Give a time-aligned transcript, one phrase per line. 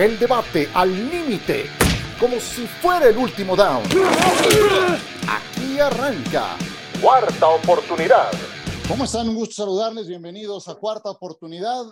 [0.00, 1.66] El debate al límite,
[2.18, 3.82] como si fuera el último down.
[5.28, 6.56] Aquí arranca.
[7.02, 8.30] Cuarta oportunidad.
[8.88, 9.28] ¿Cómo están?
[9.28, 10.08] Un gusto saludarles.
[10.08, 11.84] Bienvenidos a Cuarta Oportunidad.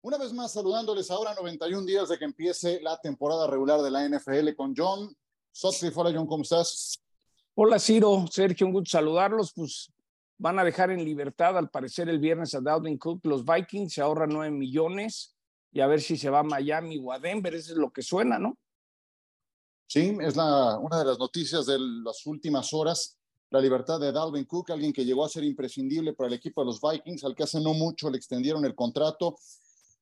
[0.00, 4.08] Una vez más saludándoles ahora 91 días de que empiece la temporada regular de la
[4.08, 5.14] NFL con John
[5.50, 6.00] Sotcliffe.
[6.00, 7.02] Hola John, ¿cómo estás?
[7.54, 9.52] Hola Ciro, Sergio, un gusto saludarlos.
[9.54, 9.92] Pues
[10.38, 13.26] van a dejar en libertad al parecer el viernes a Dalvin Cook.
[13.26, 15.36] Los Vikings se ahorran 9 millones
[15.72, 17.54] y a ver si se va a Miami o a Denver.
[17.54, 18.58] Eso es lo que suena, ¿no?
[19.86, 23.18] Sí, es la, una de las noticias de las últimas horas.
[23.50, 26.66] La libertad de Dalvin Cook, alguien que llegó a ser imprescindible para el equipo de
[26.66, 29.36] los Vikings, al que hace no mucho le extendieron el contrato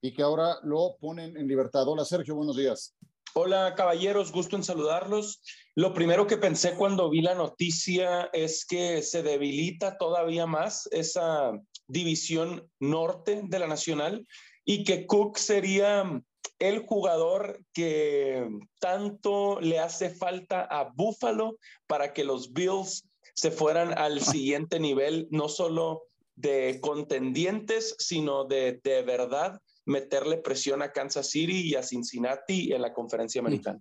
[0.01, 1.87] y que ahora lo ponen en libertad.
[1.89, 2.95] Hola Sergio, buenos días.
[3.35, 5.41] Hola caballeros, gusto en saludarlos.
[5.75, 11.53] Lo primero que pensé cuando vi la noticia es que se debilita todavía más esa
[11.89, 14.27] división norte de la nacional
[14.65, 16.23] y que Cook sería
[16.59, 18.47] el jugador que
[18.79, 23.05] tanto le hace falta a Buffalo para que los Bills
[23.35, 26.03] se fueran al siguiente nivel, no solo
[26.37, 32.83] de contendientes, sino de de verdad meterle presión a Kansas City y a Cincinnati en
[32.83, 33.81] la conferencia americana.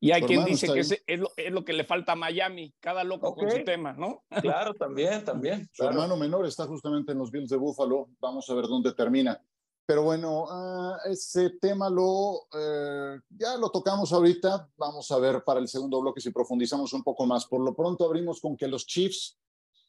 [0.00, 3.50] Y hay quien dice que es, lo, que le falta a Miami, cada loco con
[3.50, 4.22] su tema, ¿no?
[4.42, 5.68] Claro, también, también.
[5.72, 9.42] Su hermano menor está justamente en los Bills de Buffalo, vamos a ver dónde termina.
[9.88, 15.60] Pero bueno, uh, ese tema lo, eh, ya lo tocamos ahorita, vamos a ver para
[15.60, 17.46] el segundo bloque si profundizamos un poco más.
[17.46, 19.38] Por lo pronto abrimos con que los Chiefs,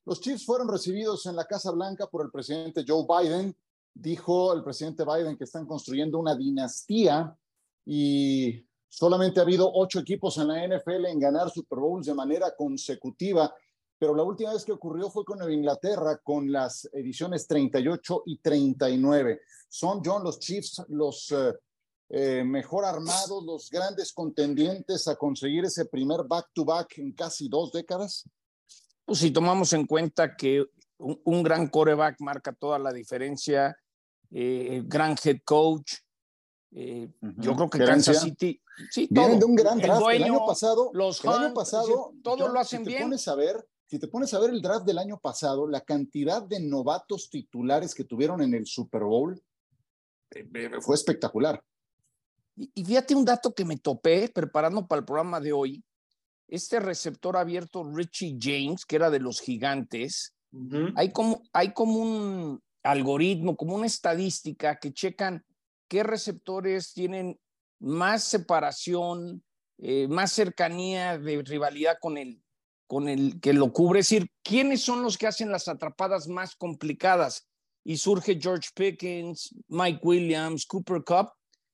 [0.05, 3.53] los Chiefs fueron recibidos en la Casa Blanca por el presidente Joe Biden.
[3.94, 7.38] Dijo el presidente Biden que están construyendo una dinastía
[7.86, 12.55] y solamente ha habido ocho equipos en la NFL en ganar Super Bowls de manera
[12.55, 13.53] consecutiva,
[14.00, 19.42] pero la última vez que ocurrió fue con Inglaterra con las ediciones 38 y 39.
[19.67, 21.53] Son, John, los Chiefs los eh,
[22.11, 27.72] eh, mejor armados, los grandes contendientes a conseguir ese primer back-to-back -back en casi dos
[27.72, 28.23] décadas.
[29.05, 30.66] Pues si tomamos en cuenta que
[30.98, 33.77] un, gran coreback marca toda la diferencia,
[34.31, 35.93] eh, gran head coach.
[36.71, 38.61] Eh, Yo creo que Kansas City.
[38.89, 40.02] Sí, Vienen de un gran draft.
[40.11, 43.04] El, año pasado, los el año pasado, todos lo hacen si te bien.
[43.04, 46.44] Pones a ver, si te pones a ver el draft del año pasado, la cantidad
[46.44, 49.42] de novatos titulares que tuvieron en el Super Bowl
[50.30, 51.64] eh, fue espectacular.
[52.55, 55.83] Y, y fíjate un dato que me topé preparando para el programa de hoy.
[56.48, 60.36] Este receptor abierto, Richie James, que era de los gigantes,
[60.95, 65.44] hay, como, hay como un algoritmo, como una estadística que checan
[65.88, 67.39] qué receptores tienen
[67.80, 69.44] más separación,
[69.78, 72.42] eh, más cercanía de rivalidad con el,
[72.89, 74.00] con el que lo cubre.
[74.00, 77.48] Es decir, quiénes son los que hacen las atrapadas más complicadas.
[77.86, 81.30] Y surge George Pickens, Mike Williams, Cooper Cup.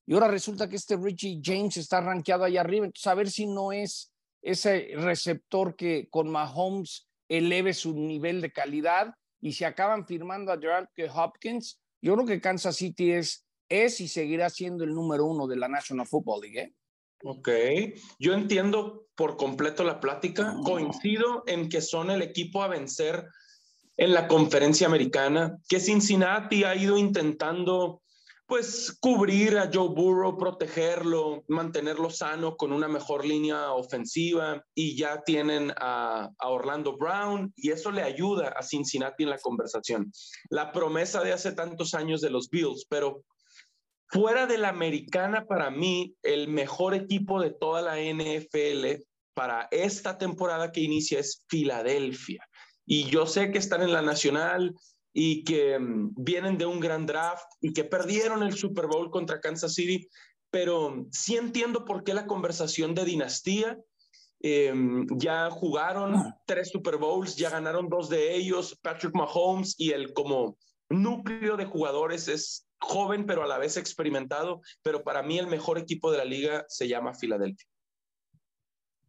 [0.05, 2.85] Y ahora resulta que este Richie James está rankeado ahí arriba.
[2.85, 4.11] Entonces, a ver si no es
[4.41, 10.59] ese receptor que con Mahomes eleve su nivel de calidad y se acaban firmando a
[10.59, 15.47] Gerald Hopkins, yo creo que Kansas City es, es y seguirá siendo el número uno
[15.47, 16.59] de la National Football League.
[16.59, 16.75] ¿eh?
[17.27, 17.49] Ok,
[18.19, 23.25] yo entiendo por completo la plática, coincido en que son el equipo a vencer
[23.97, 28.03] en la conferencia americana, que Cincinnati ha ido intentando
[28.45, 35.23] pues cubrir a Joe Burrow, protegerlo, mantenerlo sano con una mejor línea ofensiva y ya
[35.23, 40.11] tienen a, Orlando Brown y eso le ayuda a Cincinnati en la conversación.
[40.51, 43.23] La promesa de hace tantos años de los Bills, pero
[44.15, 49.03] fuera de la americana para mí, el mejor equipo de toda la NFL
[49.33, 52.47] para esta temporada que inicia es Filadelfia.
[52.85, 54.73] Y yo sé que están en la nacional,
[55.17, 59.39] y que mm, vienen de un gran draft y que perdieron el Super Bowl contra
[59.39, 60.09] Kansas City,
[60.51, 63.79] pero sí entiendo por qué la conversación de dinastía.
[64.41, 66.37] Em, ya jugaron ah.
[66.45, 70.57] tres Super Bowls, ya ganaron dos de ellos, Patrick Mahomes y el como
[70.89, 75.77] núcleo de jugadores es joven pero a la vez experimentado, pero para mí el mejor
[75.77, 77.67] equipo de la liga se llama Filadelfia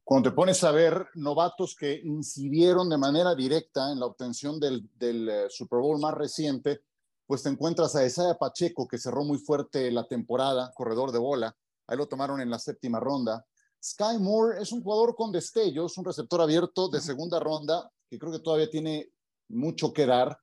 [0.07, 4.89] cuando te pones a ver novatos que incidieron de manera directa en la obtención del,
[5.01, 6.83] eh, Super Bowl más reciente,
[7.27, 11.57] pues te encuentras a Isaiah Pacheco, que cerró muy fuerte la temporada, corredor de bola.
[11.89, 13.45] Ahí lo tomaron en la séptima ronda.
[13.83, 18.31] Sky Moore es un jugador con destellos, un receptor abierto de segunda ronda, que creo
[18.31, 19.11] que todavía tiene
[19.49, 20.39] mucho que dar.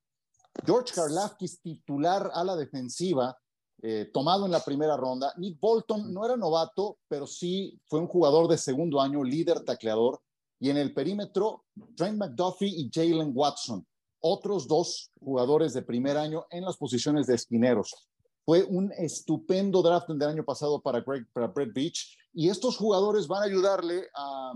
[0.65, 3.37] George Karlafkis, titular a la defensiva,
[3.81, 5.33] eh, tomado en la primera ronda.
[5.37, 10.21] Nick Bolton no era novato, pero sí fue un jugador de segundo año, líder tacleador.
[10.59, 11.65] Y en el perímetro,
[11.97, 13.85] Trent McDuffie y Jalen Watson,
[14.21, 18.07] otros dos jugadores de primer año en las posiciones de esquineros.
[18.45, 23.27] Fue un estupendo draft del año pasado para, Greg, para Brett Beach y estos jugadores
[23.27, 24.53] van a ayudarle a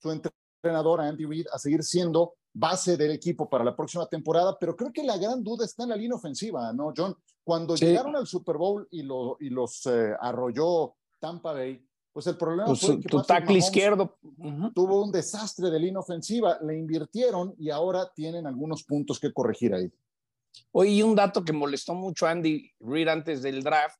[0.00, 4.76] su entrenador, Andy Reid, a seguir siendo base del equipo para la próxima temporada, pero
[4.76, 7.16] creo que la gran duda está en la línea ofensiva, ¿no, John?
[7.42, 12.36] Cuando llegaron al Super Bowl y, lo, y los eh, arrolló Tampa Bay, pues el
[12.36, 14.16] problema pues, fue que tu tackle izquierdo
[14.72, 19.74] tuvo un desastre de línea ofensiva, le invirtieron y ahora tienen algunos puntos que corregir
[19.74, 19.92] ahí.
[20.70, 23.98] Oye, un dato que molestó mucho a Andy Reid antes del draft,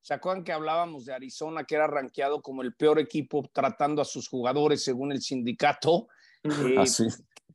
[0.00, 4.04] ¿se acuerdan que hablábamos de Arizona, que era rankeado como el peor equipo tratando a
[4.04, 6.08] sus jugadores según el sindicato?
[6.42, 6.84] Eh,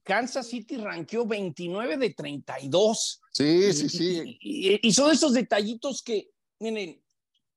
[0.08, 3.22] Kansas City ranqueó 29 de 32.
[3.34, 4.38] Sí, sí, sí.
[4.40, 7.04] Y, son esos detallitos que, miren,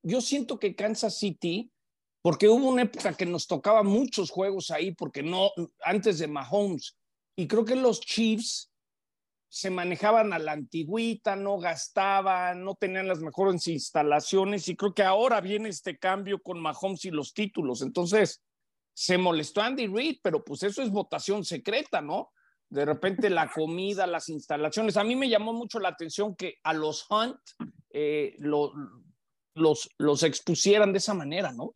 [0.03, 1.71] yo siento que Kansas City,
[2.21, 5.51] porque hubo una época que nos tocaba muchos juegos ahí, porque no,
[5.81, 6.97] antes de Mahomes,
[7.37, 8.69] y creo que los Chiefs
[9.47, 15.03] se manejaban a la antigüita, no gastaban, no tenían las mejores instalaciones, y creo que
[15.03, 17.81] ahora viene este cambio con Mahomes y los títulos.
[17.81, 18.43] Entonces,
[18.93, 22.33] se molestó Andy Reid, pero pues eso es votación secreta, ¿no?
[22.71, 24.95] De repente la comida, las instalaciones.
[24.95, 27.37] A mí me llamó mucho la atención que a los Hunt
[27.89, 28.71] eh, los,
[29.97, 31.73] los expusieran de esa manera, ¿no?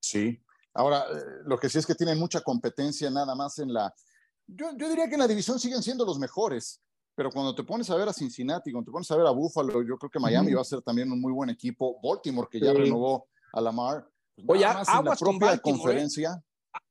[0.00, 0.42] Sí.
[0.74, 3.94] Ahora, eh, lo que sí es que tienen mucha competencia nada más en la...
[4.48, 6.82] Yo, diría que en la división siguen siendo los mejores,
[7.14, 9.82] pero cuando te pones a ver a Cincinnati, cuando te pones a ver a Buffalo,
[9.82, 12.00] yo creo que Miami va a ser también un muy buen equipo.
[12.02, 14.08] Baltimore, que ya renovó a Lamar.
[14.34, 15.60] Pues Oye, en la propia ¿eh?
[15.60, 16.42] conferencia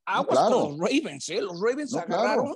[0.05, 1.41] aguas con los Ravens, ¿eh?
[1.41, 2.55] Los Ravens agarraron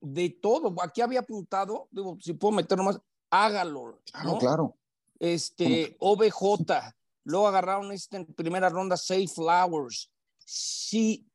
[0.00, 0.74] de todo.
[0.82, 2.98] Aquí había apuntado, digo, si puedo meter nomás,
[3.30, 4.00] hágalo.
[4.12, 4.76] Claro, claro.
[5.18, 6.72] Este, OBJ,
[7.24, 10.10] luego agarraron este en primera ronda, Safe Flowers.
[10.38, 11.26] Si,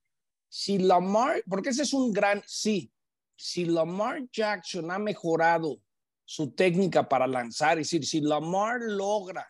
[0.49, 2.91] si Lamar, porque ese es un gran, sí,
[3.37, 5.79] si Lamar Jackson ha mejorado
[6.25, 9.47] su técnica para lanzar, es decir, si Lamar logra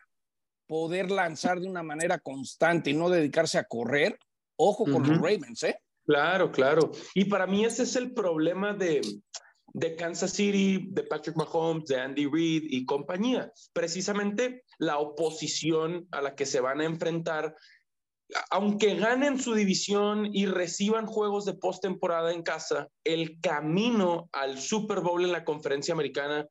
[0.67, 4.19] poder lanzar de una manera constante y no dedicarse a correr,
[4.57, 5.79] ojo con los Ravens, ¿eh?
[6.05, 6.91] Claro, claro.
[7.13, 9.01] Y para mí ese es el problema de,
[9.73, 13.51] de Kansas City, de Patrick Mahomes, de Andy Reid y compañía.
[13.73, 17.55] Precisamente la oposición a la que se van a enfrentar,
[18.51, 25.01] aunque ganen su división y reciban juegos de postemporada en casa, el camino al Super
[25.01, 26.47] Bowl en la conferencia americana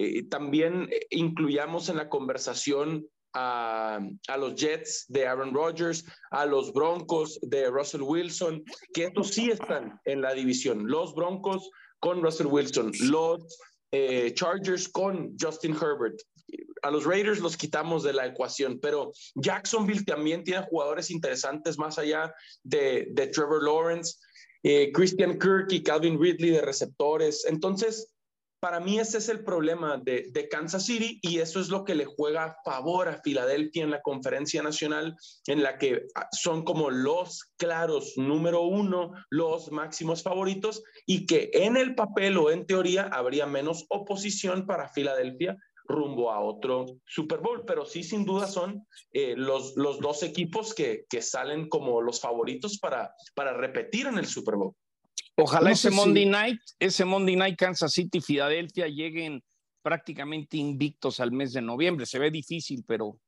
[0.00, 3.08] eh, también incluyamos en la conversación
[3.38, 9.50] a, los Jets de Aaron Rodgers, a los Broncos de Russell Wilson, que estos sí
[9.50, 10.88] están en la división.
[10.88, 11.70] Los Broncos
[12.00, 13.58] con Russell Wilson, los
[13.92, 16.20] eh, Chargers con Justin Herbert.
[16.82, 21.98] A los Raiders los quitamos de la ecuación, pero Jacksonville también tiene jugadores interesantes más
[21.98, 24.16] allá de, Trevor Lawrence,
[24.62, 27.44] eh, Christian Kirk y Calvin Ridley de receptores.
[27.46, 28.14] Entonces,
[28.60, 32.06] para mí ese es el problema de, Kansas City y eso es lo que le
[32.06, 35.14] juega a favor a Filadelfia en la conferencia nacional,
[35.46, 41.50] en la que ah, son como los claros número uno, los máximos favoritos y que
[41.52, 47.40] en el papel o en teoría habría menos oposición para Filadelfia rumbo a otro Super
[47.40, 52.02] Bowl, pero sí sin duda son eh, los, los dos equipos que, que salen como
[52.02, 54.74] los favoritos para, para repetir en el Super Bowl.
[55.40, 59.42] Ojalá ese Monday Night, ese Monday Night Kansas City, Filadelfia lleguen
[59.82, 62.06] prácticamente invictos al mes de noviembre.
[62.06, 63.20] Se ve difícil, pero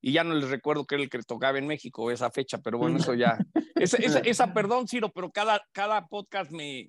[0.00, 2.78] y ya no les recuerdo que era el que tocaba en México esa fecha, pero
[2.78, 3.38] bueno, eso ya.
[3.80, 6.86] Esa, esa, perdón, Ciro, pero cada, cada podcast me,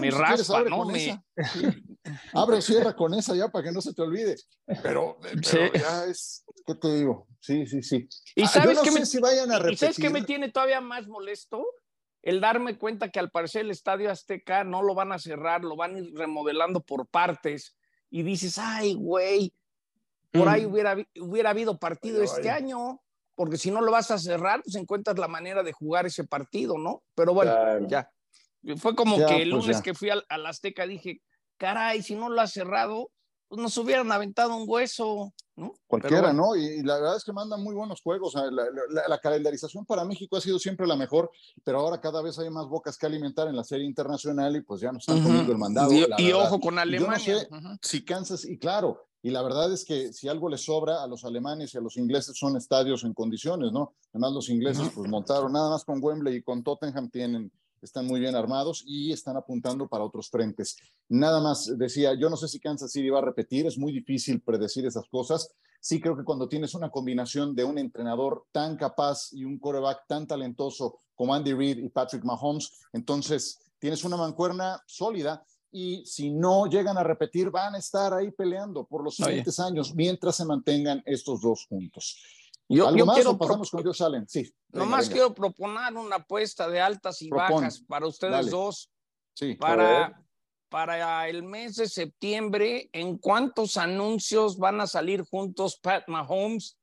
[0.00, 0.86] me raspa, ¿no?
[0.86, 1.22] Me...
[2.32, 4.36] Abre o cierra con esa ya para que no se te olvide.
[4.82, 7.26] Pero, ya es, ¿qué te digo?
[7.40, 8.08] Sí, sí, sí.
[8.34, 9.74] Y ah, sabes que me, si vayan a repetir.
[9.74, 11.66] ¿Y sabes que me tiene todavía más molesto?
[12.22, 15.76] El darme cuenta que al parecer el Estadio Azteca no lo van a cerrar, lo
[15.76, 17.76] van a ir remodelando por partes
[18.10, 19.54] y dices, ay, güey,
[20.30, 20.72] por ahí mm.
[20.72, 23.00] hubiera, hubiera habido partido este año,
[23.34, 26.76] porque si no lo vas a cerrar, pues encuentras la manera de jugar ese partido,
[26.76, 27.02] ¿no?
[27.14, 28.10] Pero bueno, ya.
[28.76, 31.22] Fue como que el pues lunes que fui al, al Azteca dije,
[31.56, 33.10] caray, si no lo has cerrado,
[33.48, 35.74] pues nos hubieran aventado un hueso, ¿no?
[35.86, 36.54] Cualquiera, ¿no?
[36.54, 38.34] Y, la verdad es que mandan muy buenos juegos.
[38.34, 41.30] La, calendarización para México ha sido siempre la mejor,
[41.64, 44.82] pero ahora cada vez hay más bocas que alimentar en la serie internacional y pues
[44.82, 45.90] ya nos están poniendo el mandado.
[46.18, 47.18] Y, ojo con Alemania.
[47.18, 50.64] Yo no sé si Kansas, y claro, y la verdad es que si algo les
[50.64, 53.94] sobra a los alemanes y a los ingleses son estadios en condiciones, ¿no?
[54.12, 57.50] Además los ingleses pues montaron nada más con Wembley y con Tottenham tienen
[57.82, 60.76] están muy bien armados y están apuntando para otros frentes.
[61.08, 64.40] Nada más decía, yo no sé si Kansas City va a repetir, es muy difícil
[64.40, 65.54] predecir esas cosas.
[65.80, 70.06] Sí creo que cuando tienes una combinación de un entrenador tan capaz y un coreback
[70.06, 76.30] tan talentoso como Andy Reid y Patrick Mahomes, entonces tienes una mancuerna sólida y si
[76.30, 80.44] no llegan a repetir, van a estar ahí peleando por los siguientes años mientras se
[80.44, 82.22] mantengan estos dos juntos.
[82.68, 84.28] Yo, ¿Algo más quiero o pasamos con Josh Allen?
[84.28, 84.52] Sí.
[84.68, 88.90] Nomás quiero proponer una apuesta de altas y bajas para ustedes dos.
[89.34, 89.54] Sí.
[89.54, 90.22] Para,
[90.68, 96.78] para el mes de septiembre, ¿en cuántos anuncios van a salir juntos Pat Mahomes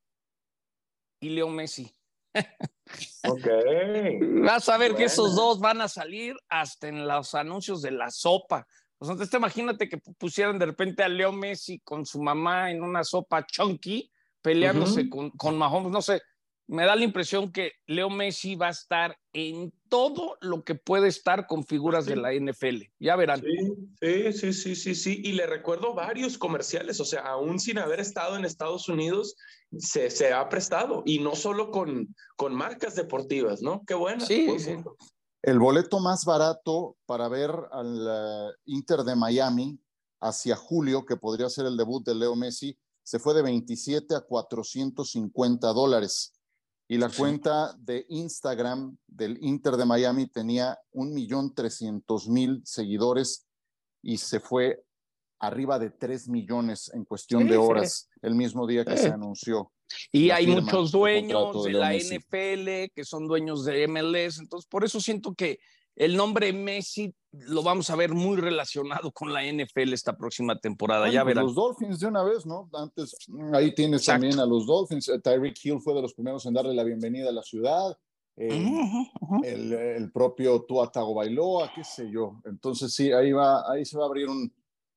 [1.20, 1.94] y Leo Messi?
[3.28, 3.46] Ok.
[4.44, 8.12] Vas a ver que esos dos van a salir hasta en los anuncios de la
[8.12, 8.64] sopa.
[8.96, 13.02] Pues entonces, imagínate que pusieran de repente a Leo Messi con su mamá en una
[13.02, 14.10] sopa chunky,
[14.46, 15.90] peleándose con, con Mahomes.
[15.90, 16.22] No sé,
[16.68, 21.08] me da la impresión que Leo Messi va a estar en todo lo que puede
[21.08, 22.82] estar con figuras de la NFL.
[23.00, 23.42] Ya verán.
[24.00, 25.20] Sí, sí, sí, sí, sí.
[25.24, 29.34] Y le recuerdo varios comerciales, o sea, aún sin haber estado en Estados Unidos,
[29.76, 31.02] se, se ha prestado.
[31.04, 33.82] Y no solo con, con marcas deportivas, ¿no?
[33.84, 34.24] Qué bueno.
[34.24, 34.76] Sí, sí.
[35.42, 39.76] El boleto más barato para ver al eh, Inter de Miami
[40.20, 44.20] hacia julio, que podría ser el debut de Leo Messi, se fue de 27 a
[44.22, 46.34] 450 dólares.
[46.88, 53.46] Y la cuenta de Instagram del Inter de Miami tenía un millón trescientos mil seguidores
[54.02, 54.84] y se fue
[55.38, 59.72] arriba de 3 millones en cuestión de horas el mismo día que se anunció.
[60.10, 65.00] Y hay muchos dueños de, la NFL que son dueños de MLS, entonces por eso
[65.00, 65.60] siento que
[65.96, 71.10] el nombre Messi lo vamos a ver muy relacionado con la NFL esta próxima temporada.
[71.10, 71.46] ya pues verán.
[71.46, 72.68] Los Dolphins de una vez, ¿no?
[72.72, 73.16] Antes,
[73.52, 75.08] ahí tienes también a los Dolphins.
[75.08, 77.96] Eh, Tyreek Hill fue de los primeros en darle la bienvenida a la ciudad.
[78.36, 78.66] Eh,
[79.44, 82.40] el, el, propio Tua Tagovailoa, qué sé yo.
[82.44, 84.52] Entonces, sí, ahí, va, ahí se va a abrir un,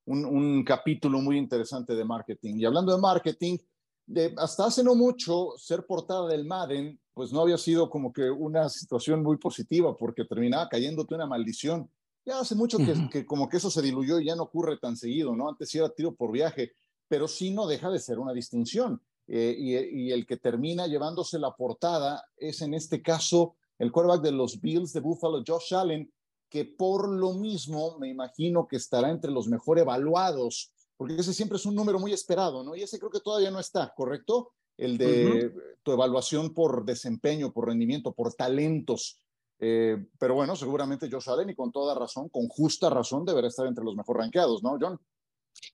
[0.06, 2.56] un, un capítulo muy interesante de marketing.
[2.58, 3.58] Y hablando de marketing,
[4.06, 8.32] de, hasta hace no mucho, ser portada del Madden pues no había sido como que
[8.32, 11.92] una situación muy positiva porque terminaba cayéndote una maldición.
[12.26, 14.96] Ya hace mucho que, que, como que eso se diluyó y ya no ocurre tan
[14.96, 15.50] seguido, ¿no?
[15.50, 16.72] Antes sí era tiro por viaje,
[17.10, 19.02] pero sí no deja de ser una distinción.
[19.28, 24.22] Eh, y, y, el que termina llevándose la portada es en este caso el quarterback
[24.22, 26.10] de los Bills de Buffalo, Josh Allen,
[26.48, 31.58] que por lo mismo me imagino que estará entre los mejor evaluados, porque ese siempre
[31.58, 32.78] es un número muy esperado, ¿no?
[32.78, 34.54] Y ese creo que todavía no está, ¿correcto?
[34.80, 39.20] El de tu evaluación por desempeño, por rendimiento, por talentos.
[39.60, 43.68] Eh, pero bueno, seguramente Josh Allen y con toda razón, con justa razón, deberá estar
[43.68, 45.00] entre los mejor rankeados, ¿no, John?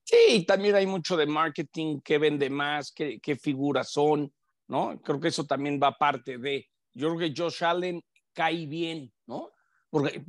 [0.02, 4.32] Sí, también hay mucho de marketing, qué vende más, qué, qué figuras son,
[4.68, 5.00] ¿no?
[5.02, 6.66] Creo que eso también va parte de.
[6.94, 9.50] Yo creo que Josh Allen cae bien, ¿no?
[9.88, 10.22] Porque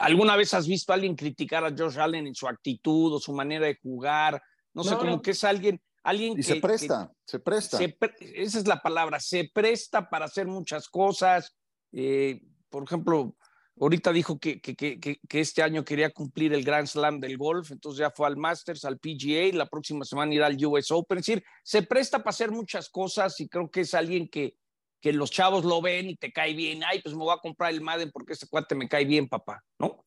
[0.00, 3.32] alguna vez has visto a alguien criticar a Josh Allen en su actitud o su
[3.32, 4.40] manera de jugar,
[4.74, 7.78] no, sé, como que es alguien, alguien y se presta, se presta.
[8.20, 11.54] esa es la palabra, se presta para hacer muchas cosas.
[11.92, 13.36] Eh, por ejemplo,
[13.80, 17.70] ahorita dijo que, que, que, que, este año quería cumplir el Grand Slam del golf,
[17.70, 21.18] entonces ya fue al Masters, al PGA, la próxima semana irá al US Open.
[21.18, 24.56] Es decir, se presta para hacer muchas cosas y creo que es alguien que,
[25.02, 26.82] que los chavos lo ven y te cae bien.
[26.84, 29.62] Ay, pues me voy a comprar el Madden porque ese cuate me cae bien, papá,
[29.78, 30.06] ¿no?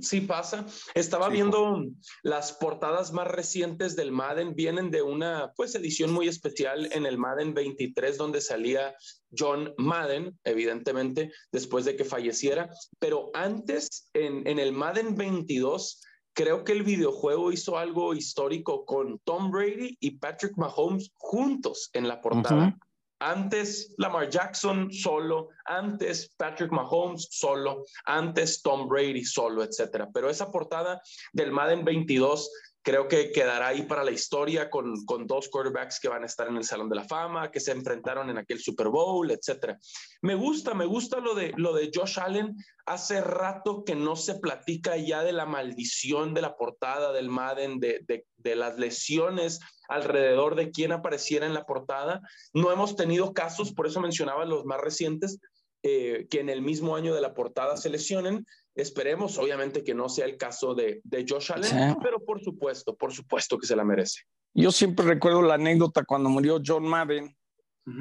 [0.00, 0.64] sí pasa.
[0.94, 1.84] Estaba viendo
[2.22, 7.18] las portadas más recientes del Madden, vienen de una pues edición muy especial en el
[7.18, 8.94] Madden 23 donde salía
[9.36, 12.70] John Madden, evidentemente, después de que falleciera,
[13.00, 16.00] pero antes en, en el Madden 22
[16.32, 22.06] creo que el videojuego hizo algo histórico con Tom Brady y Patrick Mahomes juntos en
[22.06, 22.78] la portada.
[23.22, 30.08] Antes Lamar Jackson solo, antes Patrick Mahomes solo, antes Tom Brady solo, etcétera.
[30.12, 31.00] Pero esa portada
[31.32, 32.50] del Madden 22
[32.82, 36.48] creo que quedará ahí para la historia con, con dos quarterbacks que van a estar
[36.48, 39.78] en el Salón de la Fama, que se enfrentaron en aquel Super Bowl, etcétera.
[40.20, 42.56] Me gusta, me gusta lo de, lo de Josh Allen.
[42.84, 47.78] Hace rato que no se platica ya de la maldición de la portada del Madden,
[47.78, 49.60] de, de, de las lesiones
[49.94, 52.20] alrededor de quién apareciera en la portada.
[52.52, 55.38] No hemos tenido casos, por eso mencionaba los más recientes,
[55.82, 58.46] eh, que en el mismo año de la portada se lesionen.
[58.74, 63.12] Esperemos, obviamente, que no sea el caso de, de Josh Allen, pero por supuesto, por
[63.12, 64.20] supuesto que se la merece.
[64.54, 67.36] Yo siempre recuerdo la anécdota cuando murió John Madden.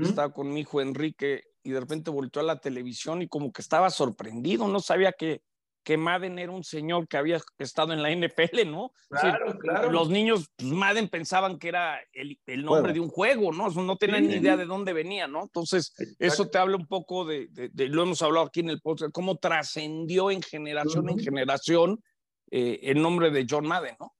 [0.04, 3.62] Estaba con mi hijo Enrique y de repente volteó a la televisión y como que
[3.62, 5.42] estaba sorprendido, no sabía que
[5.84, 8.92] que Madden era un señor que había estado en la NFL, ¿no?
[9.10, 9.92] Claro, claro.
[9.92, 13.70] Los niños, pues Madden pensaban que era el, el nombre de un juego, ¿no?
[13.70, 15.44] No tenían ni idea de dónde venía, ¿no?
[15.44, 19.12] Entonces, eso te habla un poco de, de, lo hemos hablado aquí en el podcast,
[19.12, 22.04] cómo trascendió en generación en generación
[22.52, 24.14] eh, el nombre de John Madden, ¿no?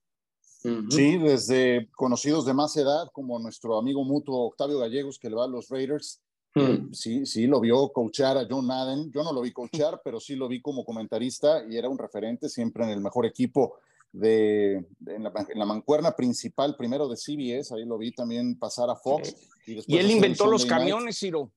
[0.90, 5.44] Sí, desde conocidos de más edad, como nuestro amigo mutuo Octavio Gallegos, que le va
[5.44, 6.22] a los Raiders,
[6.54, 6.92] Hmm.
[6.92, 9.10] Sí, sí, lo vio coachar a John Madden.
[9.10, 12.48] Yo no lo vi coachar, pero sí lo vi como comentarista y era un referente
[12.48, 13.78] siempre en el mejor equipo
[14.12, 19.34] de, en, la, mancuerna principal, primero de CBS, ahí lo vi también pasar a Fox.
[19.66, 21.50] Y, él inventó los camiones, Ciro.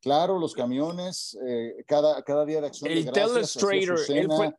[0.00, 2.90] Claro, los camiones, eh, cada, cada día de acción.
[2.90, 4.54] El Telestrator, él fue,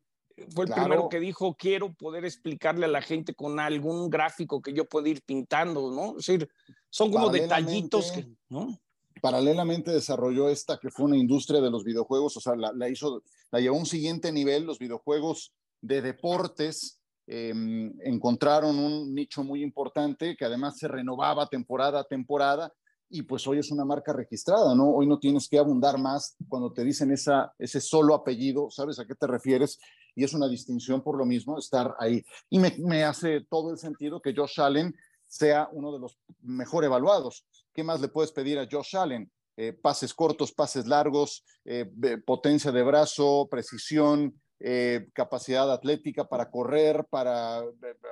[0.49, 4.73] fue el primero que dijo, quiero poder explicarle a la gente con algún gráfico que
[4.73, 6.11] yo pueda ir pintando, ¿no?
[6.11, 6.49] Es decir,
[6.89, 8.79] son como detallitos que, ¿no?
[9.21, 13.59] Paralelamente desarrolló esta que fue una industria de los videojuegos, o sea, la, hizo, la
[13.59, 20.35] llevó a un siguiente nivel, los videojuegos de deportes, em, encontraron un nicho muy importante
[20.35, 22.73] que además se renovaba temporada a temporada
[23.09, 24.89] y pues hoy es una marca registrada, ¿no?
[24.89, 29.15] Hoy no tienes que abundar más cuando te dicen ese solo apellido, ¿sabes a qué
[29.15, 29.79] te refieres?
[30.15, 32.23] Y es una distinción por lo mismo estar ahí.
[32.49, 34.93] Y me, me hace todo el sentido que Josh Allen
[35.27, 37.45] sea uno de los mejor evaluados.
[37.75, 39.29] ¿Qué más le puedes pedir a Josh Allen?
[39.57, 41.85] Eh, pases cortos, pases largos, eh,
[42.25, 47.61] potencia de brazo, precisión, eh, capacidad atlética para correr, para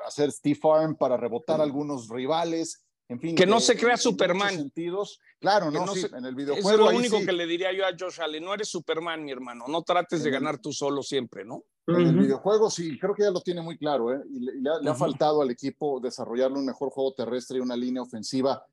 [0.05, 2.85] hacer stiff arm, para rebotar a algunos rivales.
[3.07, 4.55] En fin, que no se crea Superman.
[4.55, 5.19] Sentidos.
[5.39, 6.71] Claro, no, en el videojuego.
[6.71, 8.43] Es lo único que le diría yo a Josh Allen.
[8.43, 9.65] No eres Superman, mi hermano.
[9.67, 11.63] No trates de ganar tú solo siempre, ¿no?
[11.87, 14.21] En el videojuego sí, creo que ya lo tiene muy claro, ¿eh?
[14.29, 18.65] Y le, ha, faltado al equipo desarrollarle un mejor juego terrestre y una línea ofensiva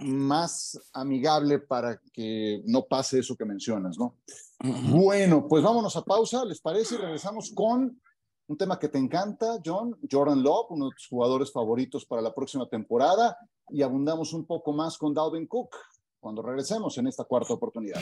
[0.00, 4.16] más amigable para que no pase eso que mencionas, ¿no?
[4.60, 6.94] Bueno, pues vámonos a pausa, ¿les parece?
[6.94, 8.00] Y regresamos con
[8.48, 12.34] un tema que te encanta, John, Jordan Love, uno de tus jugadores favoritos para la
[12.34, 13.36] próxima temporada,
[13.68, 15.74] y abundamos un poco más con Dalvin Cook
[16.20, 18.00] cuando regresemos en esta cuarta oportunidad.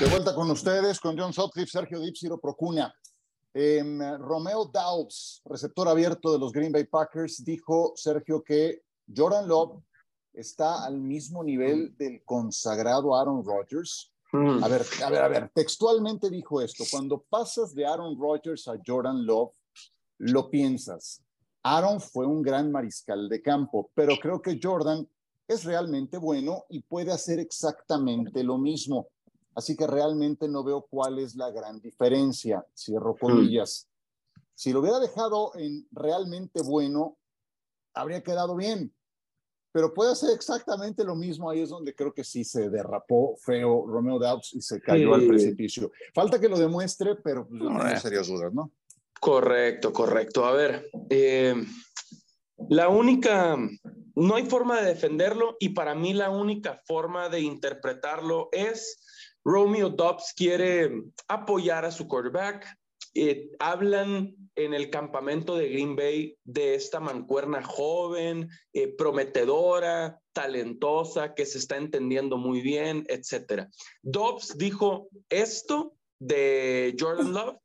[0.00, 2.92] De vuelta con ustedes, con John Sutcliffe, Sergio Dipsiro Procuna.
[3.54, 8.82] Em, Romeo Daubs, receptor abierto de los Green Bay Packers, dijo, Sergio, que
[9.14, 9.80] Jordan Love
[10.32, 14.64] está al mismo nivel del consagrado Aaron Rodgers Mm.
[14.64, 18.74] A ver, a ver, a ver, textualmente dijo esto, cuando pasas de Aaron Rodgers a
[18.84, 19.52] Jordan Love,
[20.18, 21.22] lo piensas.
[21.62, 25.08] Aaron fue un gran mariscal de campo, pero creo que Jordan
[25.46, 29.06] es realmente bueno y puede hacer exactamente lo mismo.
[29.54, 32.66] Así que realmente no veo cuál es la gran diferencia.
[32.76, 33.18] Cierro mm.
[33.18, 33.88] comillas.
[34.54, 37.18] Si lo hubiera dejado en realmente bueno,
[37.94, 38.94] habría quedado bien
[39.74, 41.50] pero puede hacer exactamente lo mismo.
[41.50, 45.26] Ahí es donde creo que sí se derrapó feo Romeo Doubs y se cayó al
[45.26, 45.90] precipicio.
[46.14, 48.70] Falta que lo demuestre, pero pues, no tengo serias dudas, ¿no?
[49.18, 50.44] Correcto, correcto.
[50.44, 51.56] A ver, eh,
[52.68, 53.58] la única,
[54.14, 59.00] no hay forma de defenderlo y para mí la única forma de interpretarlo es
[59.44, 60.90] Romeo Dobbs quiere
[61.28, 62.66] apoyar a su quarterback.
[63.14, 71.34] Eh, hablan en el campamento de Green Bay de esta mancuerna joven, eh, prometedora, talentosa,
[71.34, 73.68] que se está entendiendo muy bien, etcétera.
[74.02, 77.58] Dobbs dijo esto de Jordan Love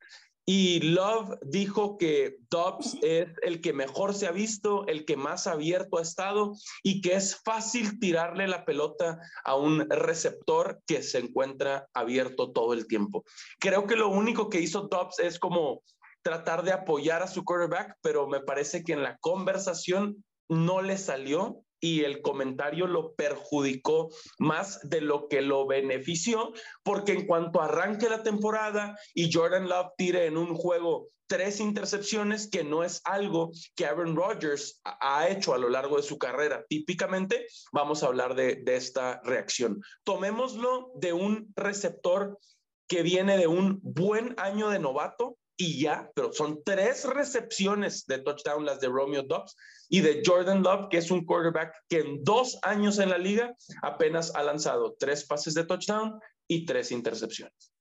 [0.51, 5.45] y Love dijo que Dobbs es el que mejor se ha visto, el que más
[5.45, 11.19] abierto ha estado y que es fácil tirarle la pelota a un receptor que se
[11.19, 13.23] encuentra abierto todo el tiempo.
[13.59, 15.83] Creo que lo único que hizo Dobbs es como
[16.23, 20.97] tratar de apoyar a su quarterback, pero me parece que en la conversación no le
[20.97, 27.61] salió y el comentario lo perjudicó más de lo que lo benefició, porque en cuanto
[27.61, 33.01] arranque la temporada y Jordan Love tire en un juego tres intercepciones, que no es
[33.05, 36.65] algo que Aaron Rodgers ha hecho a lo largo de su carrera.
[36.67, 39.79] Típicamente vamos a hablar de, de esta reacción.
[40.03, 42.39] Tomémoslo de un receptor
[42.87, 48.19] que viene de un buen año de novato, y ya, pero son tres recepciones de
[48.19, 49.57] touchdown las de Romeo Dobbs
[49.89, 53.53] y de Jordan Love, que es un quarterback que en dos años en la liga
[53.81, 56.17] apenas ha lanzado tres pases de touchdown
[56.47, 57.73] y tres intercepciones.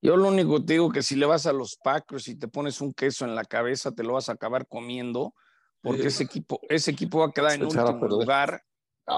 [0.00, 2.80] Yo lo único que digo que si le vas a los Packers y te pones
[2.80, 5.34] un queso en la cabeza, te lo vas a acabar comiendo,
[5.82, 8.62] porque ese equipo, ese equipo va a quedar en último lugar.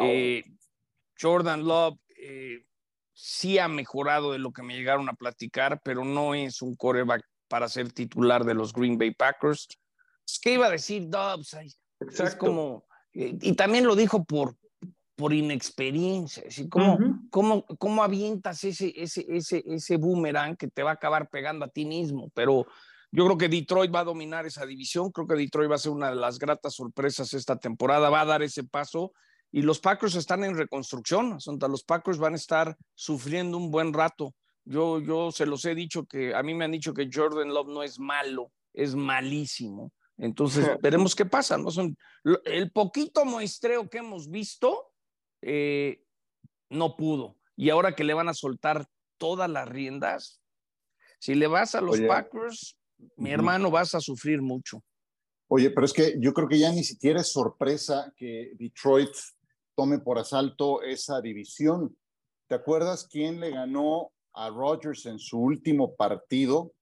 [0.03, 0.43] Eh,
[1.21, 2.67] Jordan Love eh,
[3.21, 7.25] sí ha mejorado de lo que me llegaron a platicar, pero no es un coreback
[7.49, 9.67] para ser titular de los Green Bay Packers.
[10.41, 11.57] ¿Qué iba a decir Dobbs?
[11.99, 14.55] Es como, eh, y también lo dijo por,
[15.17, 16.97] por inexperiencia, es ¿cómo,
[17.29, 21.71] cómo, cómo, avientas ese, ese, ese, ese boomerang que te va a acabar pegando a
[21.71, 22.31] ti mismo?
[22.35, 22.69] Pero
[23.11, 25.91] yo creo que Detroit va a dominar esa división, creo que Detroit va a ser
[25.91, 29.13] una de las gratas sorpresas esta temporada, va a dar ese paso
[29.51, 34.35] y los Packers están en reconstrucción, los Packers van a estar sufriendo un buen rato.
[34.65, 37.69] Yo, yo se los he dicho que a mí me han dicho que Jordan Love
[37.69, 39.93] no es malo, es malísimo.
[40.19, 41.57] Entonces, veremos qué pasa.
[41.57, 41.71] ¿no?
[41.71, 41.97] Son,
[42.45, 44.93] el poquito muestreo que hemos visto
[45.41, 46.05] eh,
[46.69, 47.37] no pudo.
[47.57, 50.43] Y ahora que le van a soltar todas las riendas,
[51.19, 52.79] si le vas a los Packers,
[53.17, 54.83] mi hermano, vas a sufrir mucho.
[55.49, 59.11] Oye, pero es que yo creo que ya ni siquiera es sorpresa que Detroit
[59.79, 61.97] tome por asalto esa división.
[62.49, 66.73] ¿Te acuerdas quién le ganó a Rodgers en su último partido?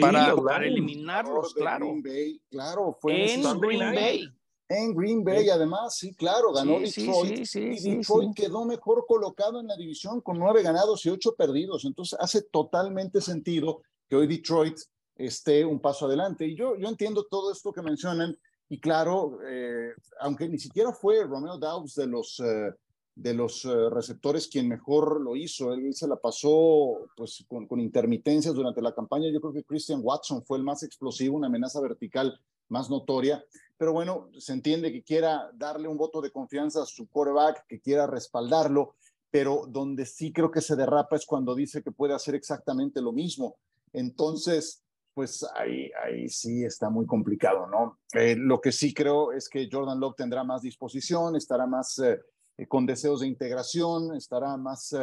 [0.00, 1.86] para, eliminarlos, claro.
[1.86, 4.28] Green Bay, claro, fue en, Green Bay.
[4.68, 7.44] En Green Bay, además, sí, claro, ganó Detroit.
[7.54, 11.84] y Detroit quedó mejor colocado en la división con nueve ganados y ocho perdidos.
[11.84, 14.78] Entonces hace totalmente sentido que hoy Detroit
[15.16, 16.46] esté un paso adelante.
[16.46, 18.38] Y yo, yo entiendo todo esto que mencionan.
[18.68, 22.72] Y claro, eh, aunque ni siquiera fue Romeo Dobbs de los, eh,
[23.14, 27.80] de los eh, receptores quien mejor lo hizo, él se la pasó pues, con, con,
[27.80, 29.30] intermitencias durante la campaña.
[29.30, 33.44] Yo creo que Christian Watson fue el más explosivo, una amenaza vertical más notoria.
[33.76, 37.80] Pero bueno, se entiende que quiera darle un voto de confianza a su quarterback, que
[37.80, 38.94] quiera respaldarlo,
[39.30, 43.12] pero donde sí creo que se derrapa es cuando dice que puede hacer exactamente lo
[43.12, 43.56] mismo.
[43.92, 44.82] Entonces,
[45.14, 48.00] pues ahí, ahí sí está muy complicado, ¿no?
[48.12, 52.20] Eh, lo que sí creo es que Jordan Love tendrá más disposición, estará más eh,
[52.58, 54.94] eh, con deseos de integración, estará más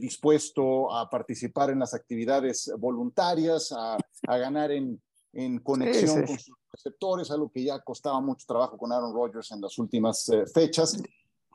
[0.00, 5.02] dispuesto a participar en las actividades voluntarias, a, ganar en,
[5.34, 9.60] en conexión con sus receptores, algo que ya costaba mucho trabajo con Aaron Rodgers en
[9.60, 11.02] las últimas fechas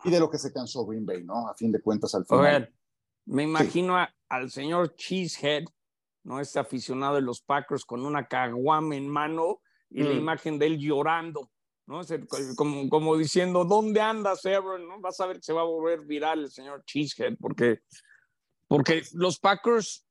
[0.03, 1.47] y de lo que se cansó Green Bay, ¿no?
[1.47, 2.71] A fin de cuentas al final.
[3.25, 3.95] me imagino
[4.27, 5.63] al señor Cheesehead
[6.29, 6.39] ¿no?
[6.39, 10.17] Este aficionado de los Packers con una caguama en mano y la mm.
[10.17, 11.49] imagen de él llorando,
[11.87, 12.01] ¿no?
[12.55, 14.87] Como, como diciendo, ¿dónde andas, Aaron?
[14.87, 14.99] ¿no?
[15.01, 17.79] Vas a ver que se va a volver viral el señor Cheesehead, porque,
[18.67, 20.05] porque los Packers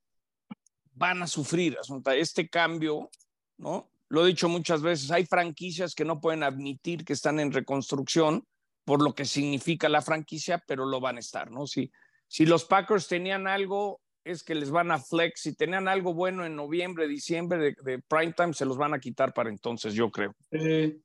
[0.91, 1.77] van a sufrir
[2.17, 3.09] este cambio,
[3.57, 3.89] ¿no?
[4.09, 8.45] Lo he dicho muchas veces, hay franquicias que no pueden admitir que están en reconstrucción
[8.83, 11.65] por lo que significa la franquicia, pero lo van a estar, ¿no?
[11.65, 11.89] Si,
[12.27, 14.01] si los Packers tenían algo
[14.31, 15.41] es que les van a flex.
[15.41, 18.99] Si tenían algo bueno en noviembre, diciembre de, de prime time, se los van a
[18.99, 20.35] quitar para entonces, yo creo.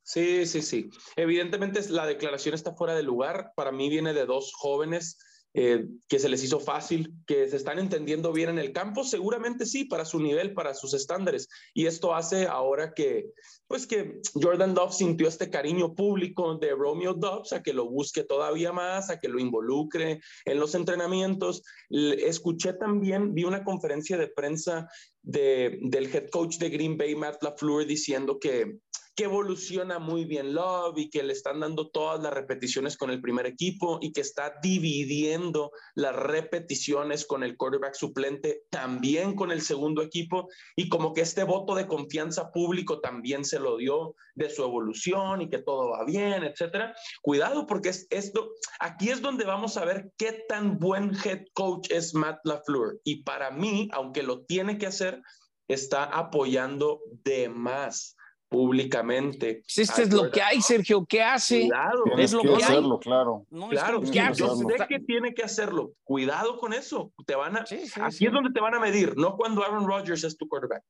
[0.03, 0.91] sí, sí, sí.
[1.17, 3.53] Evidentemente la declaración está fuera de lugar.
[3.57, 5.19] Para mí viene de dos jóvenes
[5.57, 9.67] eh, que se les hizo fácil, que se están entendiendo bien en el campo, seguramente
[9.67, 11.49] sí, para su nivel, para sus estándares.
[11.73, 13.31] Y esto hace ahora que,
[13.69, 18.25] pues que Jordan Dobbs sintió este cariño público de Romeo Dobbs, a que lo busque
[18.25, 21.63] todavía más, a que lo involucre en los entrenamientos.
[21.89, 24.89] Escuché también, vi una conferencia de prensa
[25.23, 28.79] de, del head coach de Green Bay, Matt LaFleur, diciendo que
[29.15, 33.21] que evoluciona muy bien Love y que le están dando todas las repeticiones con el
[33.21, 39.63] primer equipo y que está dividiendo las repeticiones con el quarterback suplente también con el
[39.63, 44.51] segundo equipo y como que este voto de confianza público también se lo dio de
[44.51, 46.95] su evolución y que todo va bien, etcétera.
[47.23, 48.51] Cuidado porque es esto,
[48.81, 53.23] aquí es donde vamos a ver qué tan buen head coach es Matt LaFleur y
[53.23, 55.23] para mí, aunque lo tiene que hacer,
[55.69, 58.14] está apoyando de más
[58.55, 59.63] públicamente.
[59.63, 61.05] Pues esto es lo que hay, Sergio.
[61.05, 61.67] ¿Qué hace?
[61.67, 63.47] Claro, es lo que, hacerlo, claro.
[63.69, 65.95] claro, yo sé que tiene que hacerlo.
[66.05, 67.13] Cuidado con eso.
[67.27, 70.37] Te van a, aquí es donde te van a medir, no cuando Aaron Rodgers es
[70.37, 70.85] tu quarterback.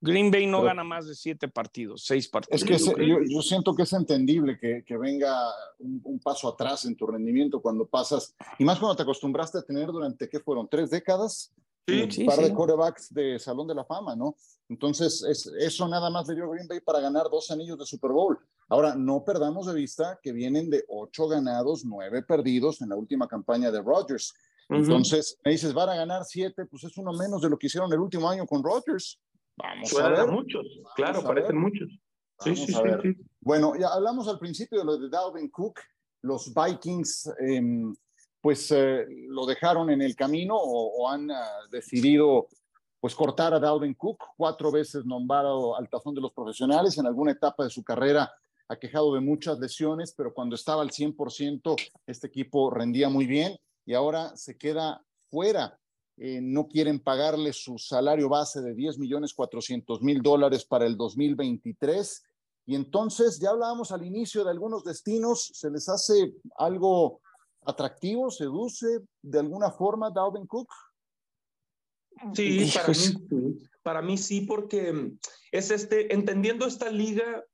[0.00, 2.62] Green Bay no gana más de siete partidos, seis partidos.
[2.62, 5.34] Es que yo, siento que es entendible que, que venga
[5.78, 9.62] un, un, paso atrás en tu rendimiento cuando pasas, y más cuando te acostumbraste a
[9.62, 10.68] tener durante, ¿qué fueron?
[10.68, 11.54] ¿Tres décadas?
[11.86, 14.36] Un par de quarterbacks de Salón de la Fama, ¿no?
[14.68, 18.12] Entonces, es, eso nada más le dio Green Bay para ganar dos anillos de Super
[18.12, 18.38] Bowl.
[18.68, 23.28] Ahora, no perdamos de vista que vienen de ocho ganados, nueve perdidos en la última
[23.28, 24.34] campaña de Rodgers.
[24.70, 27.92] Entonces, me dices, van a ganar siete, pues es uno menos de lo que hicieron
[27.92, 29.20] el último año con Rodgers.
[29.56, 30.26] Vamos a ver.
[30.28, 30.66] muchos,
[30.96, 31.88] claro, parecen muchos.
[32.40, 35.80] Sí, sí, sí, Bueno, ya hablamos al principio de lo de Dalvin Cook.
[36.22, 37.94] Los Vikings em,
[38.44, 42.48] pues eh, lo dejaron en el camino o, han ah, decidido
[43.00, 47.32] pues cortar a Dalvin Cook, cuatro veces nombrado al tazón de los profesionales, en alguna
[47.32, 48.30] etapa de su carrera
[48.68, 51.74] ha quejado de muchas lesiones, pero cuando estaba al 100%
[52.06, 55.80] este equipo rendía muy bien y ahora se queda fuera.
[56.18, 60.98] Eh, no quieren pagarle su salario base de 10 millones 400 mil dólares para el
[60.98, 62.22] 2023.
[62.66, 67.22] Y entonces, ya hablábamos al inicio de algunos destinos, se les hace algo
[67.64, 70.68] atractivo, seduce de alguna forma Dalvin Cook?
[72.34, 75.12] Sí, para mí, para mí sí, porque
[75.50, 77.44] es este, entendiendo esta liga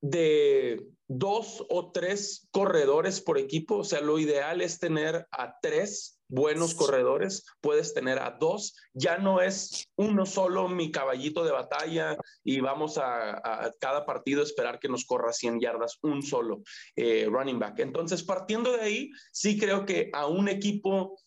[0.00, 6.17] de dos o tres corredores por equipo, o sea, lo ideal es tener a tres
[6.28, 12.16] buenos corredores, puedes tener a dos, ya no es uno solo mi caballito de batalla
[12.44, 16.62] y vamos a, cada partido esperar que nos corra 100 yardas, un solo
[16.96, 17.80] eh, running back.
[17.80, 21.18] Entonces, partiendo de ahí, sí creo que a un equipo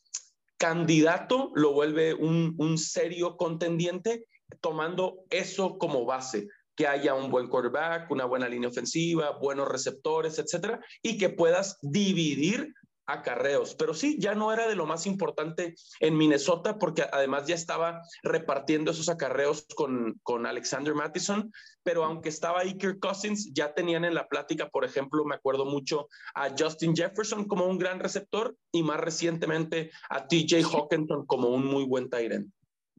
[0.58, 4.28] candidato lo vuelve un, un serio contendiente
[4.60, 10.40] tomando eso como base que haya un buen quarterback, una buena línea ofensiva, buenos receptores,
[10.40, 12.74] etcétera, y que puedas dividir
[13.14, 13.76] acarreos.
[13.76, 18.02] Pero sí, ya no era de lo más importante en Minnesota porque además ya estaba
[18.24, 21.52] repartiendo esos acarreos con, con Alexander Mattison,
[21.84, 26.08] pero aunque estaba Iker Cousins, ya tenían en la plática, por ejemplo, me acuerdo mucho
[26.36, 31.66] a Justin Jefferson como un gran receptor y más recientemente a TJ Hawkinson como un
[31.66, 32.52] muy buen end.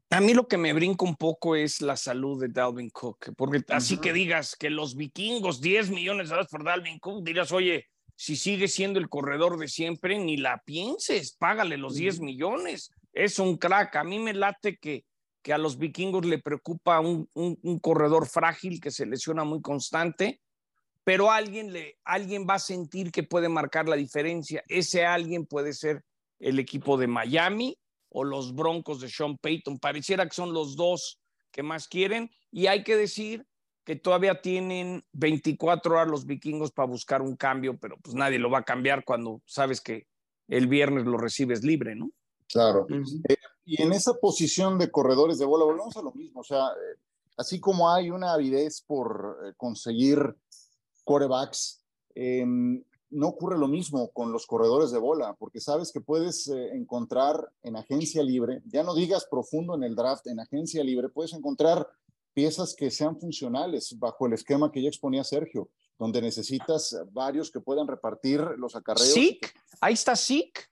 [0.09, 3.63] A mí lo que me brinca un poco es la salud de Dalvin Cook, porque
[3.69, 7.87] así que digas que los vikingos 10 millones de dólares por Dalvin Cook, dirás, oye,
[8.15, 12.91] si sigue siendo el corredor de siempre, ni la pienses, págale los 10 millones.
[13.11, 13.95] Es un crack.
[13.95, 15.05] A mí me late que,
[15.41, 20.41] que a los vikingos le preocupa un, un, corredor frágil que se lesiona muy constante,
[21.03, 24.63] pero alguien, le, alguien va a sentir que puede marcar la diferencia.
[24.67, 26.03] Ese alguien puede ser
[26.39, 27.77] el equipo de Miami
[28.09, 29.79] o los Broncos de Sean Payton.
[29.79, 31.19] Pareciera que son los dos
[31.51, 33.45] que más quieren y hay que decir
[33.83, 38.49] que todavía tienen 24 horas los vikingos para buscar un cambio, pero pues nadie lo
[38.49, 40.07] va a cambiar cuando sabes que
[40.47, 42.11] el viernes lo recibes libre, ¿no?
[42.47, 42.87] Claro.
[42.89, 46.67] Eh, y en esa posición de corredores de bola, volvemos a lo mismo, o sea,
[46.67, 46.99] eh,
[47.37, 50.35] así como hay una avidez por eh, conseguir
[51.03, 51.81] corebacks,
[52.15, 56.75] em, no ocurre lo mismo con los corredores de bola, porque sabes que puedes eh,
[56.75, 61.33] encontrar en agencia libre, ya no digas profundo en el draft, en agencia libre puedes
[61.33, 61.87] encontrar
[62.33, 67.59] piezas que sean funcionales bajo el esquema que ya exponía Sergio, donde necesitas varios que
[67.59, 69.13] puedan repartir los acarreos.
[69.13, 69.53] ¿Sick?
[69.79, 70.69] Ahí está Sick.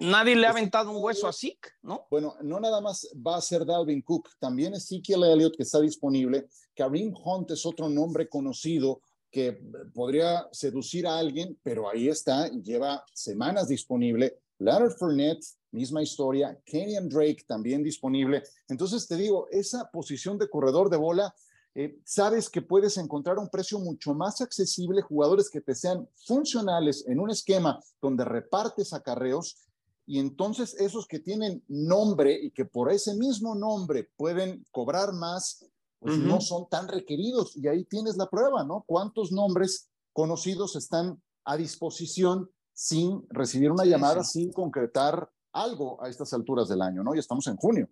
[0.00, 2.06] nadie, le ha aventado un hueso a Sick, ¿no?
[2.10, 6.48] Bueno, no nada más va a ser Dalvin Cook, también Ezekiel Elliott que está disponible.
[6.74, 9.60] Kareem Hunt es otro nombre conocido que
[9.94, 14.38] podría seducir a alguien, pero ahí está, lleva semanas disponible.
[14.58, 16.58] Leonard Fournette, misma historia.
[16.64, 18.42] Kenyan Drake también disponible.
[18.68, 21.34] Entonces te digo, esa posición de corredor de bola,
[21.74, 27.04] eh, sabes que puedes encontrar un precio mucho más accesible, jugadores que te sean funcionales
[27.06, 29.68] en un esquema donde repartes acarreos
[30.08, 35.66] y entonces esos que tienen nombre y que por ese mismo nombre pueden cobrar más,
[35.98, 37.54] pues no son tan requeridos.
[37.54, 38.84] Y ahí tienes la prueba, ¿no?
[38.86, 46.32] ¿Cuántos nombres conocidos están a disposición sin recibir una llamada, sin concretar algo a estas
[46.32, 47.12] alturas del año, ¿no?
[47.12, 47.88] Y estamos en junio.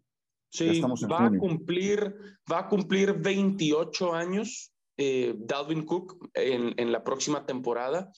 [0.49, 2.14] Sí, estamos en va, A cumplir,
[2.51, 8.12] va a cumplir 28 años eh, Dalvin Cook en, en la próxima temporada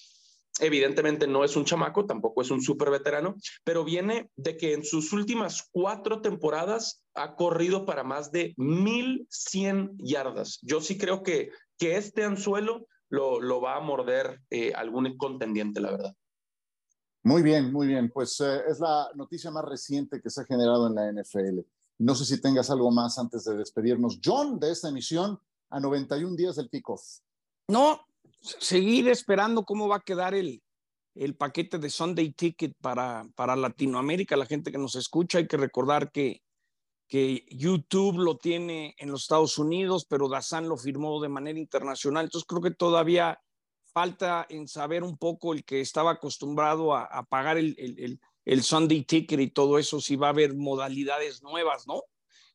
[0.60, 4.84] evidentemente no es un chamaco, tampoco es un súper veterano, pero viene de que en
[4.84, 10.58] sus últimas cuatro temporadas ha corrido para más de 1100 yardas.
[10.62, 15.80] Yo sí creo que, que este anzuelo lo, lo va a morder eh, algún contendiente,
[15.80, 16.14] la verdad.
[17.22, 18.10] Muy bien, muy bien.
[18.10, 21.60] Pues eh, es la noticia más reciente que se ha generado en la NFL.
[21.98, 25.38] No sé si tengas algo más antes de despedirnos, John, de esta emisión
[25.70, 27.02] a 91 días del kickoff.
[27.68, 28.00] No,
[28.40, 30.62] seguir esperando cómo va a quedar el,
[31.14, 35.38] el paquete de Sunday Ticket para, para Latinoamérica, la gente que nos escucha.
[35.38, 36.42] Hay que recordar que,
[37.08, 42.26] que YouTube lo tiene en los Estados Unidos, pero Dazan lo firmó de manera internacional.
[42.26, 43.40] Entonces creo que todavía
[43.98, 49.02] falta en saber un poco el que estaba acostumbrado a, pagar el, el, el, Sunday
[49.02, 52.04] Ticket y todo eso, si va a haber modalidades nuevas, ¿no?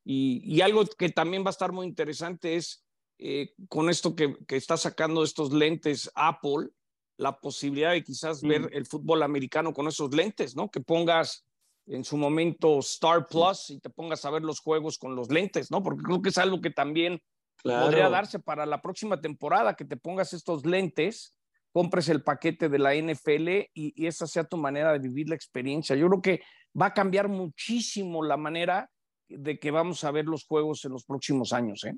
[0.06, 2.86] Y, y algo que también va a estar muy interesante es
[3.20, 6.70] eh, con esto que, está sacando estos lentes Apple,
[7.18, 10.72] la posibilidad de quizás ver el fútbol americano con esos lentes, ¿no?
[10.72, 11.46] Que pongas
[11.88, 15.72] en su momento Star Plus y te pongas a ver los juegos con los lentes,
[15.72, 15.84] ¿no?
[15.84, 17.22] Porque creo que es algo que también
[17.64, 21.33] podría darse para la próxima temporada, que te pongas estos lentes,
[21.74, 25.36] compres el paquete de la NFL y, y esa sea tu manera de vivir la
[25.36, 25.96] experiencia.
[25.96, 26.42] Yo creo que
[26.80, 28.90] va a cambiar muchísimo la manera
[29.28, 31.96] de que vamos a ver los juegos en los próximos años, ¿eh?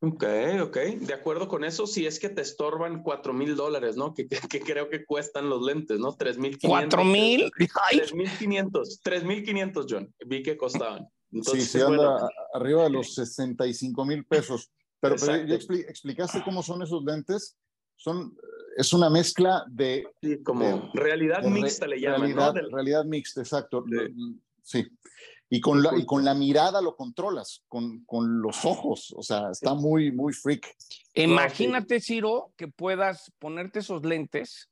[0.00, 0.24] Ok,
[0.62, 0.76] ok.
[1.00, 4.12] De acuerdo con eso, si es que te estorban cuatro mil dólares, ¿no?
[4.12, 6.14] Que, que, creo que cuestan los lentes, ¿no?
[6.14, 7.50] Tres mil ¿Cuatro mil?
[7.90, 9.00] Tres mil quinientos.
[9.02, 10.12] Tres mil quinientos, John.
[10.26, 11.08] Vi que costaban.
[11.32, 14.70] Entonces, sí, se anda arriba de los 65 mil pesos.
[15.00, 17.56] Pero, pero ya explicaste cómo son esos lentes.
[17.96, 18.36] Son,
[18.76, 20.06] es una mezcla de...
[20.22, 22.68] Sí, como realidad mixta le llaman, realidad, ¿no?
[22.76, 23.84] Realidad mixta, exacto.
[24.62, 24.86] sí.
[25.50, 29.50] Y con, la, y con la mirada lo controlas, con, con los ojos, o sea,
[29.50, 30.66] está muy, muy freak.
[31.14, 34.70] Imagínate, Ciro, que puedas ponerte esos lentes,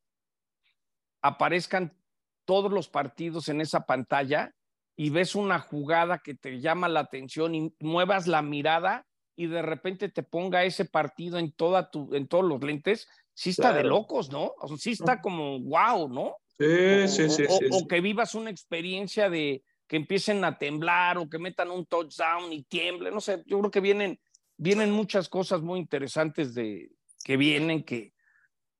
[1.20, 1.96] aparezcan
[2.44, 4.54] todos los partidos en esa pantalla
[4.96, 9.62] y ves una jugada que te llama la atención y muevas la mirada y de
[9.62, 13.84] repente te ponga ese partido en, toda tu, en todos los lentes, sí está de
[13.84, 14.52] locos, ¿no?
[14.58, 16.36] O sea, sí está como wow, ¿no?
[16.58, 21.38] Sí, sí, sí, o, que vivas una experiencia de que empiecen a temblar o que
[21.38, 24.20] metan un touchdown y tiemble, no sé, yo creo que vienen,
[24.56, 26.90] vienen muchas cosas muy interesantes de,
[27.24, 28.12] que vienen que,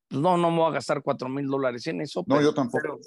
[0.09, 2.23] pues, no, no me voy a gastar cuatro mil dólares en eso.
[2.27, 3.01] No, yo tampoco.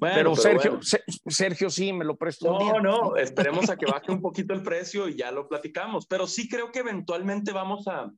[0.00, 0.78] Pero, Sergio,
[1.26, 2.58] Sergio sí me lo prestó.
[2.58, 6.06] No, no, esperemos a que baje un poquito el precio y ya lo platicamos.
[6.06, 8.12] Pero sí creo que eventualmente vamos a,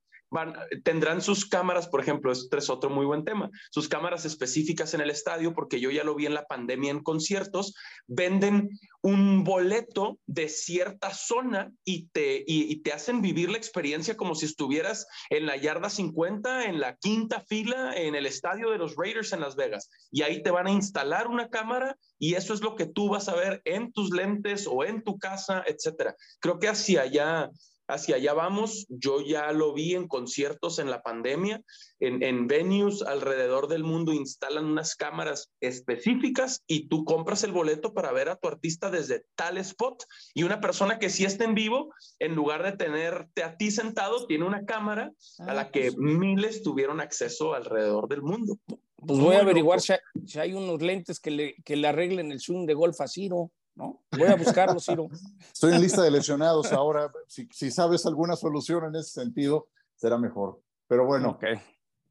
[0.83, 5.01] tendrán sus cámaras, por ejemplo, este es otro muy buen tema, sus cámaras específicas en
[5.01, 7.75] el estadio, porque yo ya lo vi en la pandemia en conciertos,
[8.07, 8.71] venden
[9.03, 14.47] un boleto de cierta zona y te, y, te hacen vivir la experiencia como si
[14.47, 19.33] estuvieras en la yarda 50, en la quinta fila, en el estadio de los Raiders
[19.33, 19.91] en Las Vegas.
[20.11, 23.29] Y ahí te van a instalar una cámara y eso es lo que tú vas
[23.29, 26.17] a ver en tus lentes o en tu casa, etcétera.
[26.41, 27.51] Creo que hacia allá
[27.89, 28.87] hacia allá vamos.
[28.89, 31.63] Yo ya lo vi en conciertos en la pandemia,
[32.01, 37.95] en, en, venues alrededor del mundo instalan unas cámaras específicas y tú compras el boleto
[37.95, 40.05] para ver a tu artista desde tal spot.
[40.35, 44.27] Y una persona que sí está en vivo, en lugar de tenerte a ti sentado,
[44.27, 48.59] tiene una cámara a la ah, que pues miles tuvieron acceso alrededor del mundo.
[49.07, 49.93] Pues voy a averiguar si
[50.39, 53.51] hay, unos lentes que le, que le arreglen el swing de golf a Ciro.
[53.75, 54.03] ¿No?
[54.13, 55.09] Voy a buscarlo, Ciro.
[55.53, 57.11] Estoy en lista de lesionados ahora.
[57.27, 60.61] Si, si, sabes alguna solución en ese sentido, será mejor.
[60.87, 61.61] Pero bueno, okay.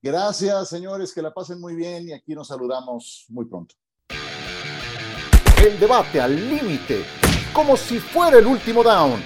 [0.01, 3.75] gracias, señores, que la pasen muy bien y aquí nos saludamos muy pronto.
[5.63, 7.05] El debate al límite,
[7.53, 9.23] como si fuera el último down.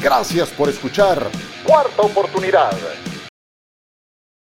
[0.00, 1.30] Gracias por escuchar.
[1.66, 2.72] Cuarta oportunidad.